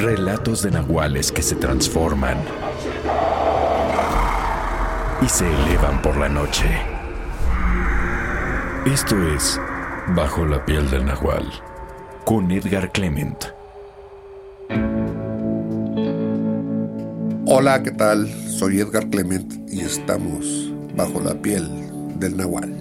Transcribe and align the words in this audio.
Relatos 0.00 0.62
de 0.62 0.70
nahuales 0.70 1.30
que 1.30 1.42
se 1.42 1.56
transforman 1.56 2.38
y 5.20 5.28
se 5.28 5.46
elevan 5.46 6.00
por 6.00 6.16
la 6.16 6.26
noche. 6.26 6.64
Esto 8.86 9.22
es 9.34 9.60
Bajo 10.16 10.46
la 10.46 10.64
piel 10.64 10.88
del 10.88 11.04
nahual 11.04 11.44
con 12.24 12.50
Edgar 12.50 12.90
Clement. 12.92 13.44
Hola, 17.44 17.82
¿qué 17.82 17.90
tal? 17.90 18.26
Soy 18.48 18.80
Edgar 18.80 19.10
Clement 19.10 19.52
y 19.70 19.80
estamos 19.80 20.72
bajo 20.96 21.20
la 21.20 21.34
piel 21.34 21.68
del 22.18 22.38
nahual. 22.38 22.74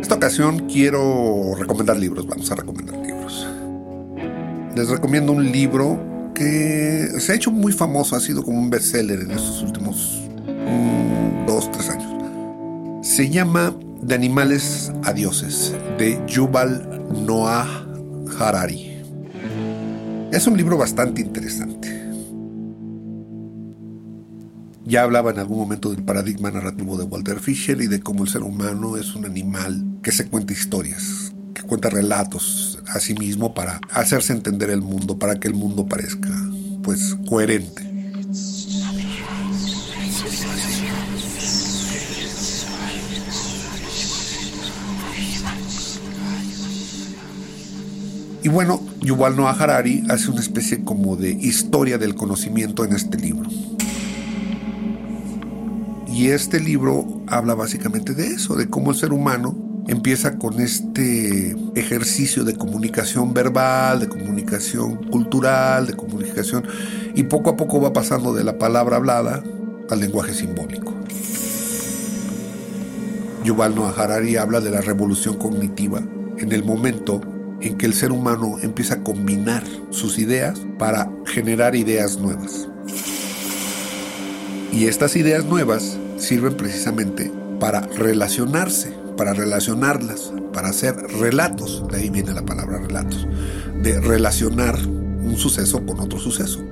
Esta 0.00 0.14
ocasión 0.14 0.60
quiero 0.70 1.54
recomendar 1.58 1.98
libros, 1.98 2.26
vamos 2.26 2.50
a 2.50 2.54
recomendar. 2.54 3.05
Les 4.76 4.90
recomiendo 4.90 5.32
un 5.32 5.50
libro 5.52 6.30
que 6.34 7.08
se 7.18 7.32
ha 7.32 7.34
hecho 7.34 7.50
muy 7.50 7.72
famoso, 7.72 8.14
ha 8.14 8.20
sido 8.20 8.44
como 8.44 8.58
un 8.58 8.68
bestseller 8.68 9.20
en 9.20 9.30
estos 9.30 9.62
últimos 9.62 10.20
mm, 10.46 11.46
dos, 11.46 11.72
tres 11.72 11.88
años. 11.88 12.12
Se 13.02 13.30
llama 13.30 13.74
De 14.02 14.14
animales 14.14 14.92
a 15.02 15.14
dioses, 15.14 15.74
de 15.96 16.20
Yuval 16.26 17.06
Noah 17.24 17.86
Harari. 18.38 19.02
Es 20.30 20.46
un 20.46 20.58
libro 20.58 20.76
bastante 20.76 21.22
interesante. 21.22 21.88
Ya 24.84 25.04
hablaba 25.04 25.30
en 25.30 25.38
algún 25.38 25.56
momento 25.56 25.90
del 25.90 26.04
paradigma 26.04 26.50
narrativo 26.50 26.98
de 26.98 27.04
Walter 27.04 27.40
Fisher 27.40 27.80
y 27.80 27.86
de 27.86 28.00
cómo 28.00 28.24
el 28.24 28.28
ser 28.28 28.42
humano 28.42 28.98
es 28.98 29.14
un 29.14 29.24
animal 29.24 29.82
que 30.02 30.12
se 30.12 30.28
cuenta 30.28 30.52
historias, 30.52 31.32
que 31.54 31.62
cuenta 31.62 31.88
relatos 31.88 32.75
a 32.88 33.00
sí 33.00 33.14
mismo 33.14 33.54
para 33.54 33.80
hacerse 33.90 34.32
entender 34.32 34.70
el 34.70 34.82
mundo, 34.82 35.18
para 35.18 35.36
que 35.36 35.48
el 35.48 35.54
mundo 35.54 35.86
parezca 35.86 36.30
pues 36.82 37.16
coherente. 37.28 37.82
Y 48.42 48.48
bueno, 48.48 48.80
Yuval 49.00 49.36
Noah 49.36 49.56
Harari 49.58 50.04
hace 50.08 50.30
una 50.30 50.40
especie 50.40 50.84
como 50.84 51.16
de 51.16 51.30
historia 51.30 51.98
del 51.98 52.14
conocimiento 52.14 52.84
en 52.84 52.92
este 52.92 53.18
libro. 53.18 53.50
Y 56.06 56.28
este 56.28 56.60
libro 56.60 57.22
habla 57.26 57.54
básicamente 57.54 58.14
de 58.14 58.28
eso, 58.28 58.54
de 58.54 58.70
cómo 58.70 58.92
el 58.92 58.96
ser 58.96 59.12
humano 59.12 59.65
empieza 59.88 60.38
con 60.38 60.60
este 60.60 61.56
ejercicio 61.74 62.44
de 62.44 62.56
comunicación 62.56 63.32
verbal, 63.32 64.00
de 64.00 64.08
comunicación 64.08 64.96
cultural, 65.10 65.86
de 65.86 65.94
comunicación, 65.94 66.66
y 67.14 67.24
poco 67.24 67.50
a 67.50 67.56
poco 67.56 67.80
va 67.80 67.92
pasando 67.92 68.34
de 68.34 68.44
la 68.44 68.58
palabra 68.58 68.96
hablada 68.96 69.42
al 69.90 70.00
lenguaje 70.00 70.34
simbólico. 70.34 70.94
Yuval 73.44 73.76
Noah 73.76 73.94
Harari 73.96 74.36
habla 74.36 74.60
de 74.60 74.70
la 74.70 74.80
revolución 74.80 75.36
cognitiva 75.36 76.02
en 76.36 76.50
el 76.50 76.64
momento 76.64 77.20
en 77.60 77.78
que 77.78 77.86
el 77.86 77.94
ser 77.94 78.12
humano 78.12 78.56
empieza 78.60 78.94
a 78.94 79.02
combinar 79.02 79.62
sus 79.90 80.18
ideas 80.18 80.60
para 80.78 81.10
generar 81.26 81.76
ideas 81.76 82.18
nuevas. 82.18 82.68
Y 84.72 84.86
estas 84.86 85.16
ideas 85.16 85.44
nuevas 85.44 85.96
sirven 86.18 86.54
precisamente 86.54 87.32
para 87.60 87.80
relacionarse, 87.80 88.92
para 89.16 89.32
relacionarlas, 89.32 90.32
para 90.52 90.68
hacer 90.68 90.94
relatos, 90.94 91.84
de 91.90 91.98
ahí 91.98 92.10
viene 92.10 92.32
la 92.32 92.44
palabra 92.44 92.78
relatos, 92.78 93.26
de 93.82 94.00
relacionar 94.00 94.76
un 94.86 95.36
suceso 95.36 95.84
con 95.84 96.00
otro 96.00 96.18
suceso. 96.18 96.62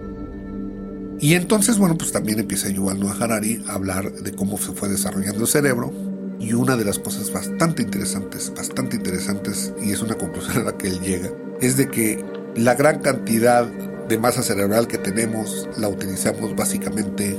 Y 1.21 1.35
entonces, 1.35 1.79
bueno, 1.79 1.97
pues 1.97 2.13
también 2.13 2.39
empieza 2.39 2.69
Yuval 2.69 3.01
Noah 3.01 3.17
Harari 3.19 3.63
a 3.69 3.75
hablar 3.75 4.13
de 4.13 4.33
cómo 4.33 4.59
se 4.59 4.73
fue 4.73 4.89
desarrollando 4.89 5.43
el 5.43 5.49
cerebro, 5.49 5.93
y 6.41 6.53
una 6.53 6.77
de 6.77 6.85
las 6.85 6.99
cosas 6.99 7.33
bastante 7.33 7.83
interesantes, 7.83 8.53
bastante 8.55 8.97
interesantes, 8.97 9.73
y 9.83 9.93
es 9.93 10.03
una 10.03 10.15
conclusión 10.15 10.59
a 10.59 10.65
la 10.65 10.77
que 10.77 10.89
él 10.89 11.01
llega, 11.01 11.31
es 11.61 11.77
de 11.77 11.89
que 11.89 12.25
la 12.57 12.75
gran 12.75 13.01
cantidad 13.01 13.67
de 13.67 14.19
masa 14.19 14.43
cerebral 14.43 14.87
que 14.87 14.99
tenemos 14.99 15.69
la 15.79 15.89
utilizamos 15.89 16.55
básicamente 16.55 17.39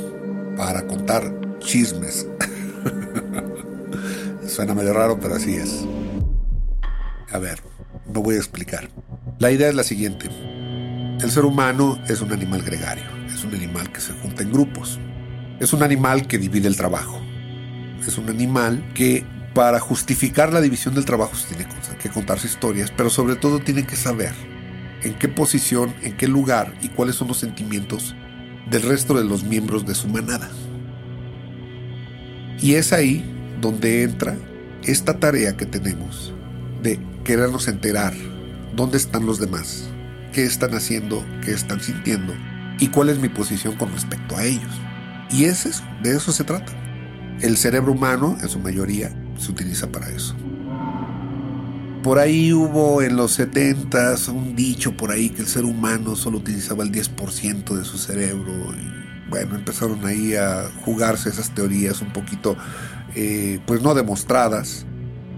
para 0.58 0.88
contar 0.88 1.32
chismes. 1.60 2.28
Suena 4.56 4.74
medio 4.74 4.94
raro, 4.94 5.20
pero 5.20 5.36
así 5.36 5.56
es. 5.56 5.86
A 7.30 7.40
ver, 7.40 7.62
no 8.08 8.22
voy 8.22 8.36
a 8.36 8.38
explicar. 8.38 8.88
La 9.38 9.52
idea 9.52 9.68
es 9.68 9.76
la 9.76 9.84
siguiente. 9.84 10.30
El 11.20 11.30
ser 11.30 11.44
humano 11.44 12.02
es 12.08 12.22
un 12.22 12.32
animal 12.32 12.62
gregario, 12.62 13.04
es 13.28 13.44
un 13.44 13.54
animal 13.54 13.92
que 13.92 14.00
se 14.00 14.14
junta 14.14 14.44
en 14.44 14.54
grupos, 14.54 14.98
es 15.60 15.74
un 15.74 15.84
animal 15.84 16.26
que 16.26 16.38
divide 16.38 16.70
el 16.70 16.78
trabajo, 16.78 17.20
es 18.08 18.18
un 18.18 18.30
animal 18.30 18.94
que 18.94 19.26
para 19.54 19.82
justificar 19.82 20.54
la 20.54 20.62
división 20.62 20.96
del 20.96 21.04
trabajo 21.04 21.34
tiene 21.50 21.68
que 22.02 22.10
contarse 22.10 22.48
historias, 22.48 22.94
pero 22.96 23.10
sobre 23.10 23.36
todo 23.36 23.60
tiene 23.60 23.86
que 23.86 23.98
saber 23.98 24.32
en 25.04 25.16
qué 25.16 25.28
posición, 25.28 25.94
en 26.02 26.16
qué 26.16 26.30
lugar 26.30 26.74
y 26.82 26.88
cuáles 26.88 27.18
son 27.18 27.28
los 27.28 27.40
sentimientos 27.40 28.16
del 28.72 28.84
resto 28.84 29.16
de 29.16 29.26
los 29.26 29.44
miembros 29.44 29.86
de 29.86 29.96
su 29.96 30.08
manada. 30.08 30.50
Y 32.62 32.76
es 32.76 32.94
ahí 32.94 33.35
donde 33.66 34.04
entra 34.04 34.38
esta 34.84 35.20
tarea 35.20 35.58
que 35.58 35.66
tenemos 35.66 36.32
de 36.84 37.00
querernos 37.24 37.68
enterar 37.68 38.14
dónde 38.76 38.98
están 38.98 39.26
los 39.26 39.40
demás, 39.40 39.86
qué 40.34 40.44
están 40.44 40.76
haciendo, 40.76 41.26
qué 41.44 41.52
están 41.52 41.82
sintiendo 41.82 42.36
y 42.80 42.90
cuál 42.90 43.10
es 43.10 43.18
mi 43.18 43.28
posición 43.28 43.76
con 43.76 43.92
respecto 43.92 44.38
a 44.38 44.46
ellos. 44.46 44.72
Y 45.32 45.46
es 45.46 45.82
de 46.04 46.16
eso 46.16 46.32
se 46.32 46.44
trata. 46.44 46.72
El 47.42 47.58
cerebro 47.58 47.94
humano, 47.94 48.38
en 48.40 48.50
su 48.50 48.60
mayoría, 48.60 49.12
se 49.40 49.52
utiliza 49.52 49.92
para 49.92 50.10
eso. 50.10 50.36
Por 52.04 52.20
ahí 52.20 52.54
hubo 52.54 53.02
en 53.02 53.16
los 53.16 53.32
70 53.32 54.16
un 54.28 54.56
dicho 54.56 54.96
por 54.96 55.10
ahí 55.10 55.32
que 55.32 55.42
el 55.42 55.48
ser 55.48 55.66
humano 55.66 56.16
solo 56.16 56.38
utilizaba 56.38 56.84
el 56.84 56.92
10% 56.92 57.76
de 57.76 57.84
su 57.84 57.98
cerebro. 57.98 58.54
Y 58.76 59.30
bueno, 59.30 59.56
empezaron 59.56 60.06
ahí 60.06 60.36
a 60.36 60.70
jugarse 60.82 61.30
esas 61.30 61.50
teorías 61.56 62.04
un 62.04 62.14
poquito, 62.14 62.56
eh, 63.16 63.60
pues 63.66 63.82
no 63.82 63.94
demostradas. 63.94 64.86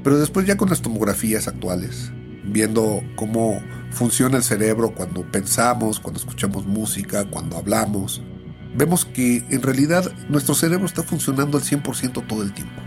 Pero 0.04 0.18
después 0.20 0.46
ya 0.46 0.58
con 0.58 0.70
las 0.70 0.82
tomografías 0.82 1.48
actuales, 1.48 2.12
viendo 2.46 3.02
cómo 3.16 3.62
funciona 3.92 4.38
el 4.38 4.44
cerebro 4.44 4.94
cuando 4.94 5.30
pensamos, 5.32 6.00
cuando 6.00 6.20
escuchamos 6.20 6.66
música, 6.66 7.26
cuando 7.26 7.58
hablamos, 7.58 8.22
vemos 8.76 9.06
que 9.06 9.44
en 9.50 9.62
realidad 9.62 10.12
nuestro 10.30 10.56
cerebro 10.56 10.86
está 10.86 11.04
funcionando 11.04 11.58
al 11.58 11.64
100% 11.64 12.26
todo 12.28 12.44
el 12.44 12.54
tiempo. 12.54 12.82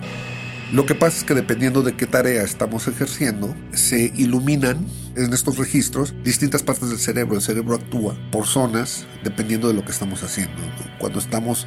Lo 0.73 0.87
que 0.87 0.95
pasa 0.95 1.19
es 1.19 1.25
que 1.25 1.34
dependiendo 1.34 1.83
de 1.83 1.97
qué 1.97 2.07
tarea 2.07 2.45
estamos 2.45 2.87
ejerciendo, 2.87 3.53
se 3.72 4.12
iluminan 4.17 4.86
en 5.16 5.33
estos 5.33 5.59
registros 5.59 6.15
distintas 6.22 6.63
partes 6.63 6.91
del 6.91 6.98
cerebro. 7.01 7.34
El 7.34 7.43
cerebro 7.43 7.75
actúa 7.75 8.15
por 8.31 8.47
zonas 8.47 9.04
dependiendo 9.25 9.66
de 9.66 9.75
lo 9.75 9.84
que 9.84 9.91
estamos 9.91 10.22
haciendo. 10.22 10.63
Cuando 11.01 11.19
estamos 11.19 11.66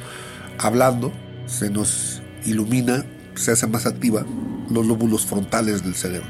hablando, 0.56 1.12
se 1.44 1.68
nos 1.68 2.22
ilumina, 2.46 3.04
se 3.34 3.52
hace 3.52 3.66
más 3.66 3.86
activa 3.86 4.24
los 4.70 4.86
lóbulos 4.86 5.26
frontales 5.26 5.82
del 5.82 5.94
cerebro. 5.94 6.28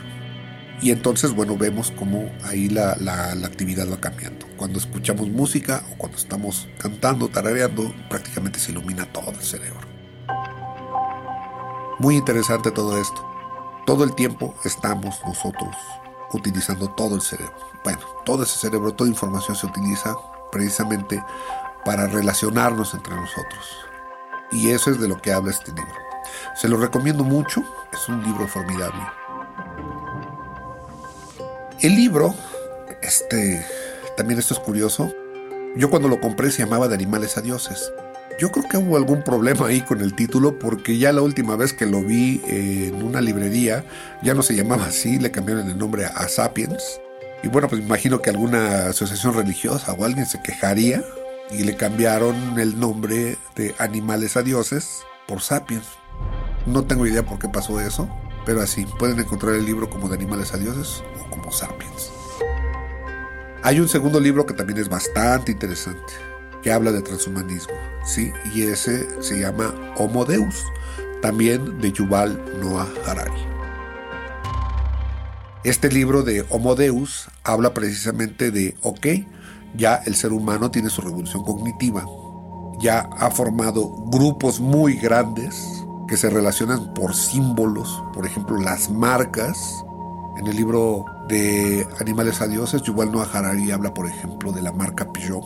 Y 0.80 0.90
entonces, 0.90 1.32
bueno, 1.32 1.56
vemos 1.56 1.92
cómo 1.92 2.30
ahí 2.44 2.68
la, 2.68 2.96
la, 2.96 3.32
actividad 3.46 3.90
va 3.90 4.00
cambiando. 4.00 4.46
Cuando 4.56 4.78
escuchamos 4.78 5.28
música 5.28 5.82
o 5.92 5.98
cuando 5.98 6.18
estamos 6.18 6.68
cantando, 6.78 7.28
tarareando, 7.28 7.94
prácticamente 8.10 8.58
se 8.58 8.72
ilumina 8.72 9.06
todo 9.06 9.30
el 9.30 9.40
cerebro. 9.40 9.80
Muy 11.98 12.16
interesante 12.16 12.70
todo 12.70 13.00
esto. 13.00 13.24
Todo 13.86 14.04
el 14.04 14.14
tiempo 14.14 14.54
estamos 14.64 15.20
nosotros 15.26 15.76
utilizando 16.32 16.88
todo 16.90 17.14
el 17.14 17.22
cerebro. 17.22 17.54
Bueno, 17.84 18.00
todo 18.24 18.42
ese 18.42 18.58
cerebro, 18.58 18.92
toda 18.92 19.08
información 19.08 19.56
se 19.56 19.66
utiliza 19.66 20.16
precisamente 20.50 21.22
para 21.84 22.06
relacionarnos 22.08 22.94
entre 22.94 23.14
nosotros. 23.14 23.86
Y 24.50 24.70
eso 24.70 24.90
es 24.90 25.00
de 25.00 25.08
lo 25.08 25.20
que 25.20 25.32
habla 25.32 25.50
este 25.50 25.72
libro. 25.72 26.03
Se 26.55 26.69
lo 26.69 26.76
recomiendo 26.76 27.25
mucho, 27.25 27.62
es 27.93 28.09
un 28.09 28.23
libro 28.23 28.47
formidable. 28.47 29.03
El 31.81 31.97
libro, 31.97 32.35
este 33.03 33.65
también 34.17 34.38
esto 34.38 34.55
es 34.55 34.61
curioso. 34.61 35.12
Yo 35.76 35.91
cuando 35.91 36.09
lo 36.09 36.21
compré 36.21 36.50
se 36.50 36.62
llamaba 36.62 36.88
De 36.88 36.94
animales 36.94 37.37
a 37.37 37.41
dioses. 37.41 37.93
Yo 38.38 38.50
creo 38.50 38.69
que 38.69 38.76
hubo 38.76 38.97
algún 38.97 39.23
problema 39.23 39.67
ahí 39.67 39.81
con 39.81 40.00
el 40.00 40.15
título 40.15 40.59
porque 40.59 40.99
ya 40.99 41.12
la 41.12 41.23
última 41.23 41.56
vez 41.56 41.73
que 41.73 41.87
lo 41.87 42.03
vi 42.03 42.43
en 42.47 43.03
una 43.03 43.21
librería 43.21 43.85
ya 44.23 44.35
no 44.35 44.43
se 44.43 44.56
llamaba 44.56 44.87
así, 44.87 45.19
le 45.19 45.31
cambiaron 45.31 45.69
el 45.69 45.79
nombre 45.79 46.05
a 46.06 46.29
Sapiens. 46.29 47.00
Y 47.43 47.49
bueno, 47.49 47.69
pues 47.69 47.81
imagino 47.81 48.23
que 48.23 48.31
alguna 48.31 48.87
asociación 48.87 49.35
religiosa 49.35 49.93
o 49.93 50.05
alguien 50.05 50.26
se 50.26 50.41
quejaría 50.43 51.05
y 51.50 51.62
le 51.62 51.76
cambiaron 51.76 52.59
el 52.59 52.81
nombre 52.81 53.37
de 53.55 53.75
Animales 53.79 54.37
a 54.37 54.43
Dioses 54.43 55.05
por 55.26 55.41
Sapiens. 55.41 55.87
No 56.67 56.85
tengo 56.85 57.06
idea 57.06 57.25
por 57.25 57.38
qué 57.38 57.49
pasó 57.49 57.81
eso, 57.81 58.09
pero 58.47 58.61
así 58.61 58.87
pueden 58.99 59.19
encontrar 59.19 59.55
el 59.55 59.65
libro 59.65 59.88
como 59.88 60.09
de 60.09 60.17
Animales 60.17 60.53
a 60.55 60.59
Dioses 60.59 61.03
o 61.21 61.31
como 61.31 61.53
Sapiens. 61.53 62.12
Hay 63.62 63.81
un 63.81 63.88
segundo 63.88 64.21
libro 64.21 64.44
que 64.44 64.55
también 64.55 64.79
es 64.79 64.88
bastante 64.88 65.53
interesante, 65.53 66.12
que 66.62 66.71
habla 66.71 66.93
de 66.93 67.00
transhumanismo, 67.03 67.75
¿sí? 68.05 68.31
Y 68.55 68.62
ese 68.62 69.23
se 69.23 69.41
llama 69.41 69.75
Homo 69.97 70.25
Deus, 70.25 70.65
también 71.23 71.81
de 71.81 71.91
Yuval 71.91 72.43
Noah 72.61 72.88
Harari. 73.06 73.32
Este 75.65 75.91
libro 75.91 76.23
de 76.23 76.44
Homo 76.50 76.75
Deus 76.75 77.29
habla 77.43 77.73
precisamente 77.73 78.50
de, 78.50 78.76
ok, 78.82 79.06
ya 79.75 79.94
el 80.05 80.15
ser 80.15 80.35
humano 80.35 80.71
tiene 80.71 80.91
su 80.91 81.00
revolución 81.00 81.43
cognitiva, 81.43 82.05
ya 82.79 83.09
ha 83.19 83.31
formado 83.31 83.88
grupos 84.06 84.61
muy 84.61 84.94
grandes 84.94 85.85
que 86.09 86.17
se 86.17 86.31
relacionan 86.31 86.93
por 86.94 87.15
símbolos, 87.15 88.03
por 88.12 88.26
ejemplo 88.26 88.59
las 88.59 88.91
marcas. 88.91 89.85
En 90.37 90.47
el 90.47 90.56
libro 90.56 91.05
de 91.29 91.87
Animales 92.00 92.41
a 92.41 92.49
Dioses, 92.49 92.82
Yuval 92.82 93.12
Noah 93.12 93.29
Harari 93.32 93.71
habla, 93.71 93.94
por 93.94 94.06
ejemplo, 94.06 94.50
de 94.50 94.62
la 94.62 94.73
marca 94.73 95.12
Peugeot, 95.12 95.44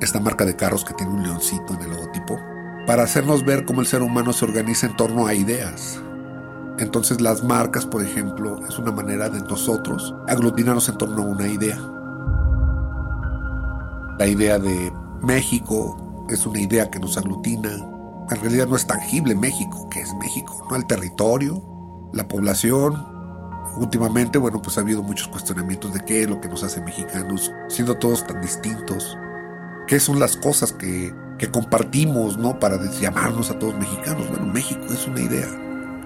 esta 0.00 0.20
marca 0.20 0.44
de 0.44 0.54
carros 0.54 0.84
que 0.84 0.94
tiene 0.94 1.12
un 1.12 1.24
leoncito 1.24 1.74
en 1.74 1.82
el 1.82 1.90
logotipo, 1.90 2.38
para 2.86 3.02
hacernos 3.02 3.44
ver 3.44 3.64
cómo 3.64 3.80
el 3.80 3.86
ser 3.86 4.02
humano 4.02 4.32
se 4.32 4.44
organiza 4.44 4.86
en 4.86 4.96
torno 4.96 5.26
a 5.26 5.34
ideas, 5.34 6.00
entonces 6.78 7.20
las 7.20 7.44
marcas, 7.44 7.86
por 7.86 8.02
ejemplo, 8.02 8.58
es 8.66 8.78
una 8.78 8.90
manera 8.90 9.28
de 9.28 9.40
nosotros 9.40 10.14
aglutinarnos 10.26 10.88
en 10.88 10.98
torno 10.98 11.22
a 11.22 11.26
una 11.26 11.46
idea. 11.46 11.78
La 14.18 14.26
idea 14.26 14.58
de 14.58 14.92
México 15.22 15.96
es 16.34 16.46
una 16.46 16.60
idea 16.60 16.90
que 16.90 16.98
nos 16.98 17.16
aglutina. 17.16 17.70
En 18.30 18.40
realidad 18.40 18.66
no 18.66 18.76
es 18.76 18.86
tangible 18.86 19.34
México, 19.34 19.88
que 19.90 20.00
es 20.00 20.14
México, 20.14 20.66
¿no? 20.68 20.76
El 20.76 20.86
territorio, 20.86 21.62
la 22.12 22.26
población. 22.26 23.06
Últimamente, 23.76 24.38
bueno, 24.38 24.60
pues 24.60 24.78
ha 24.78 24.82
habido 24.82 25.02
muchos 25.02 25.28
cuestionamientos 25.28 25.92
de 25.92 26.00
qué 26.04 26.22
es 26.22 26.28
lo 26.28 26.40
que 26.40 26.48
nos 26.48 26.62
hace 26.62 26.80
mexicanos, 26.80 27.52
siendo 27.68 27.96
todos 27.96 28.26
tan 28.26 28.40
distintos. 28.40 29.16
¿Qué 29.86 29.98
son 29.98 30.20
las 30.20 30.36
cosas 30.36 30.72
que, 30.72 31.14
que 31.38 31.50
compartimos, 31.50 32.38
¿no? 32.38 32.58
Para 32.58 32.78
llamarnos 33.00 33.50
a 33.50 33.58
todos 33.58 33.76
mexicanos. 33.78 34.28
Bueno, 34.28 34.46
México 34.46 34.84
es 34.90 35.06
una 35.06 35.20
idea 35.20 35.48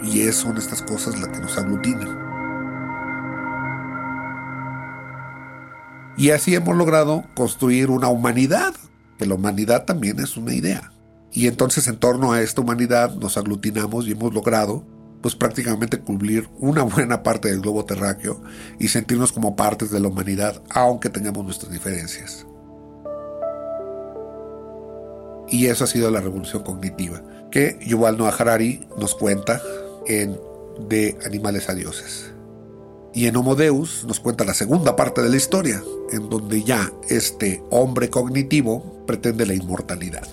y 0.03 0.31
son 0.33 0.57
estas 0.57 0.83
cosas 0.83 1.19
las 1.19 1.29
que 1.29 1.41
nos 1.41 1.57
aglutinan. 1.59 2.27
Y 6.17 6.31
así 6.31 6.55
hemos 6.55 6.75
logrado 6.77 7.25
construir 7.35 7.91
una 7.91 8.09
humanidad, 8.09 8.75
que 9.19 9.27
la 9.27 9.35
humanidad 9.35 9.85
también 9.85 10.21
es 10.21 10.37
una 10.37 10.55
idea. 10.55 10.93
Y 11.33 11.49
entonces 11.49 11.87
en 11.89 11.99
torno 11.99 12.33
a 12.33 12.41
esta 12.41 12.61
humanidad 12.61 13.15
nos 13.17 13.37
aglutinamos 13.37 14.07
y 14.07 14.13
hemos 14.13 14.33
logrado 14.33 14.85
pues 15.21 15.35
prácticamente 15.35 15.99
cubrir 15.99 16.49
una 16.59 16.83
buena 16.83 17.23
parte 17.23 17.49
del 17.49 17.61
globo 17.61 17.85
terráqueo 17.85 18.41
y 18.79 18.89
sentirnos 18.89 19.33
como 19.33 19.57
partes 19.57 19.91
de 19.91 20.01
la 20.01 20.09
humanidad, 20.09 20.63
aunque 20.71 21.11
tengamos 21.11 21.45
nuestras 21.45 21.73
diferencias. 21.73 22.47
Y 25.49 25.67
eso 25.67 25.85
ha 25.85 25.87
sido 25.87 26.11
la 26.11 26.21
revolución 26.21 26.63
cognitiva, 26.63 27.23
que 27.51 27.79
Yuval 27.87 28.19
Noah 28.19 28.35
Harari 28.39 28.87
nos 28.99 29.15
cuenta 29.15 29.61
en 30.07 30.39
De 30.89 31.19
Animales 31.25 31.69
a 31.69 31.75
Dioses. 31.75 32.33
Y 33.15 33.27
en 33.27 33.37
Homo 33.37 33.55
Deus 33.55 34.05
nos 34.07 34.21
cuenta 34.21 34.45
la 34.45 34.55
segunda 34.55 34.95
parte 34.95 35.23
de 35.23 35.31
la 35.31 35.37
historia, 35.37 35.83
en 36.13 36.29
donde 36.29 36.63
ya 36.63 36.93
este 37.09 37.63
hombre 37.71 38.11
cognitivo 38.11 38.96
pretende 39.07 39.47
la 39.47 39.55
inmortalidad. 39.55 40.27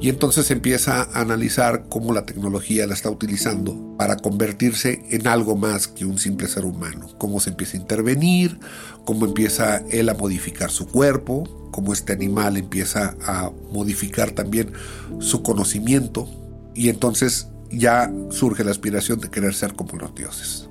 Y 0.00 0.08
entonces 0.08 0.50
empieza 0.50 1.02
a 1.02 1.20
analizar 1.20 1.84
cómo 1.90 2.14
la 2.14 2.24
tecnología 2.24 2.86
la 2.86 2.94
está 2.94 3.10
utilizando 3.10 3.96
para 3.98 4.16
convertirse 4.16 5.02
en 5.10 5.26
algo 5.26 5.56
más 5.56 5.88
que 5.88 6.06
un 6.06 6.18
simple 6.18 6.48
ser 6.48 6.64
humano. 6.64 7.08
Cómo 7.18 7.38
se 7.38 7.50
empieza 7.50 7.76
a 7.76 7.80
intervenir, 7.82 8.58
cómo 9.04 9.26
empieza 9.26 9.76
él 9.90 10.08
a 10.08 10.14
modificar 10.14 10.70
su 10.70 10.86
cuerpo, 10.86 11.44
cómo 11.70 11.92
este 11.92 12.14
animal 12.14 12.56
empieza 12.56 13.14
a 13.26 13.50
modificar 13.70 14.30
también 14.30 14.72
su 15.18 15.42
conocimiento, 15.42 16.26
y 16.74 16.88
entonces 16.88 17.48
ya 17.70 18.10
surge 18.30 18.64
la 18.64 18.70
aspiración 18.70 19.20
de 19.20 19.28
querer 19.28 19.54
ser 19.54 19.74
como 19.74 19.98
los 19.98 20.14
dioses, 20.14 20.68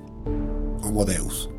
como 0.82 1.06
Deus. 1.06 1.50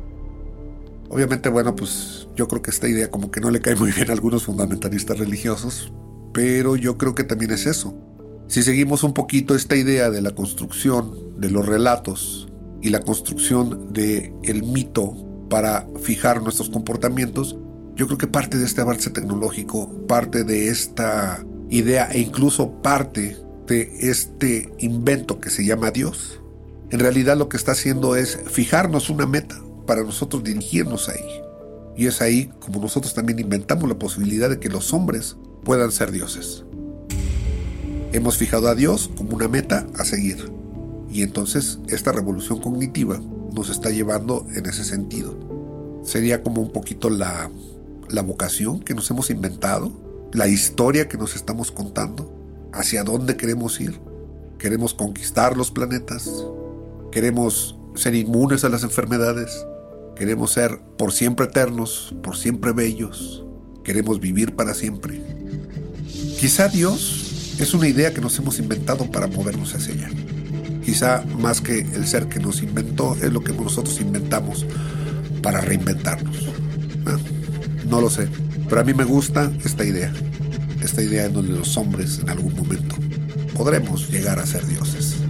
Obviamente, 1.11 1.49
bueno, 1.49 1.75
pues 1.75 2.29
yo 2.37 2.47
creo 2.47 2.61
que 2.61 2.71
esta 2.71 2.87
idea 2.87 3.11
como 3.11 3.31
que 3.31 3.41
no 3.41 3.51
le 3.51 3.59
cae 3.59 3.75
muy 3.75 3.91
bien 3.91 4.09
a 4.09 4.13
algunos 4.13 4.45
fundamentalistas 4.45 5.19
religiosos, 5.19 5.91
pero 6.33 6.77
yo 6.77 6.97
creo 6.97 7.15
que 7.15 7.25
también 7.25 7.51
es 7.51 7.65
eso. 7.65 7.93
Si 8.47 8.63
seguimos 8.63 9.03
un 9.03 9.13
poquito 9.13 9.53
esta 9.53 9.75
idea 9.75 10.09
de 10.09 10.21
la 10.21 10.31
construcción 10.31 11.13
de 11.37 11.51
los 11.51 11.65
relatos 11.65 12.47
y 12.81 12.91
la 12.91 13.01
construcción 13.01 13.91
del 13.91 14.31
el 14.43 14.63
mito 14.63 15.47
para 15.49 15.85
fijar 16.01 16.41
nuestros 16.41 16.69
comportamientos, 16.69 17.57
yo 17.95 18.07
creo 18.07 18.17
que 18.17 18.27
parte 18.27 18.57
de 18.57 18.63
este 18.63 18.79
avance 18.79 19.09
tecnológico, 19.09 20.07
parte 20.07 20.45
de 20.45 20.69
esta 20.69 21.45
idea 21.69 22.09
e 22.13 22.19
incluso 22.19 22.81
parte 22.81 23.37
este 23.69 24.69
invento 24.79 25.39
que 25.39 25.49
se 25.49 25.65
llama 25.65 25.91
Dios, 25.91 26.41
en 26.89 26.99
realidad 26.99 27.37
lo 27.37 27.49
que 27.49 27.57
está 27.57 27.73
haciendo 27.73 28.15
es 28.15 28.37
fijarnos 28.49 29.09
una 29.09 29.25
meta 29.25 29.61
para 29.85 30.03
nosotros 30.03 30.43
dirigirnos 30.43 31.09
ahí. 31.09 31.41
Y 31.95 32.07
es 32.07 32.21
ahí 32.21 32.51
como 32.59 32.79
nosotros 32.79 33.13
también 33.13 33.39
inventamos 33.39 33.87
la 33.87 33.99
posibilidad 33.99 34.49
de 34.49 34.59
que 34.59 34.69
los 34.69 34.93
hombres 34.93 35.37
puedan 35.63 35.91
ser 35.91 36.11
dioses. 36.11 36.63
Hemos 38.13 38.37
fijado 38.37 38.67
a 38.67 38.75
Dios 38.75 39.09
como 39.15 39.35
una 39.35 39.47
meta 39.47 39.87
a 39.95 40.03
seguir. 40.03 40.51
Y 41.09 41.23
entonces 41.23 41.79
esta 41.87 42.11
revolución 42.11 42.59
cognitiva 42.59 43.19
nos 43.53 43.69
está 43.69 43.89
llevando 43.89 44.45
en 44.55 44.65
ese 44.65 44.83
sentido. 44.83 45.37
Sería 46.03 46.41
como 46.41 46.61
un 46.61 46.71
poquito 46.71 47.09
la, 47.09 47.49
la 48.09 48.21
vocación 48.21 48.79
que 48.79 48.93
nos 48.93 49.09
hemos 49.11 49.29
inventado, 49.29 49.91
la 50.33 50.47
historia 50.47 51.07
que 51.07 51.17
nos 51.17 51.35
estamos 51.35 51.71
contando 51.71 52.31
hacia 52.73 53.03
dónde 53.03 53.37
queremos 53.37 53.79
ir. 53.79 53.99
Queremos 54.57 54.93
conquistar 54.93 55.57
los 55.57 55.71
planetas. 55.71 56.29
Queremos 57.11 57.77
ser 57.95 58.15
inmunes 58.15 58.63
a 58.63 58.69
las 58.69 58.83
enfermedades. 58.83 59.65
Queremos 60.21 60.51
ser 60.51 60.77
por 60.99 61.13
siempre 61.13 61.47
eternos, 61.47 62.13
por 62.21 62.37
siempre 62.37 62.73
bellos. 62.73 63.43
Queremos 63.83 64.19
vivir 64.19 64.55
para 64.55 64.75
siempre. 64.75 65.19
Quizá 66.39 66.67
Dios 66.67 67.55
es 67.57 67.73
una 67.73 67.87
idea 67.87 68.13
que 68.13 68.21
nos 68.21 68.37
hemos 68.37 68.59
inventado 68.59 69.09
para 69.09 69.25
movernos 69.25 69.73
hacia 69.73 69.95
allá. 69.95 70.09
Quizá 70.85 71.23
más 71.39 71.59
que 71.59 71.79
el 71.79 72.05
ser 72.05 72.27
que 72.27 72.39
nos 72.39 72.61
inventó 72.61 73.15
es 73.15 73.33
lo 73.33 73.43
que 73.43 73.51
nosotros 73.51 73.99
inventamos 73.99 74.67
para 75.41 75.59
reinventarnos. 75.59 76.49
Ah, 77.07 77.17
no 77.89 77.99
lo 77.99 78.11
sé, 78.11 78.27
pero 78.69 78.81
a 78.81 78.83
mí 78.83 78.93
me 78.93 79.05
gusta 79.05 79.51
esta 79.65 79.83
idea 79.83 80.13
esta 80.83 81.01
idea 81.01 81.25
en 81.25 81.33
donde 81.33 81.53
los 81.53 81.77
hombres 81.77 82.19
en 82.19 82.29
algún 82.29 82.55
momento 82.55 82.95
podremos 83.55 84.07
llegar 84.11 84.37
a 84.37 84.45
ser 84.45 84.67
dioses. 84.67 85.20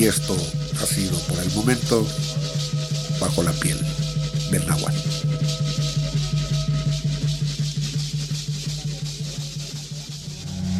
Y 0.00 0.06
esto 0.06 0.34
ha 0.80 0.86
sido 0.86 1.18
por 1.28 1.38
el 1.40 1.50
momento 1.54 2.06
bajo 3.20 3.42
la 3.42 3.52
piel 3.52 3.78
del 4.50 4.66
Nahual. 4.66 4.94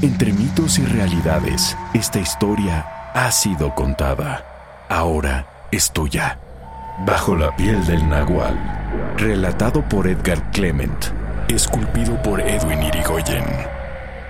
Entre 0.00 0.33
mitos 0.33 0.79
y 0.79 0.87
realidades, 0.87 1.77
esta 1.93 2.19
historia 2.19 3.11
ha 3.12 3.31
sido 3.31 3.75
contada. 3.75 4.87
Ahora 4.89 5.67
es 5.71 5.93
tuya. 5.93 6.39
Bajo 7.05 7.37
la 7.37 7.55
piel 7.57 7.85
del 7.85 8.09
nahual. 8.09 8.59
Relatado 9.19 9.87
por 9.87 10.09
Edgar 10.09 10.50
Clement. 10.50 11.05
Esculpido 11.49 12.23
por 12.23 12.41
Edwin 12.41 12.85
Irigoyen. 12.85 13.45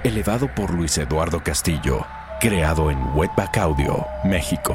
Elevado 0.03 0.53
por 0.53 0.75
Luis 0.75 0.99
Eduardo 0.99 1.45
Castillo. 1.45 2.05
Creado 2.41 2.91
en 2.91 2.99
Wetback 3.15 3.59
Audio, 3.59 4.07
México. 4.25 4.75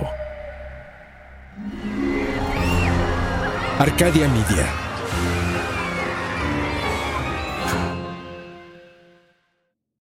Arcadia 3.80 4.28
Media. 4.28 4.85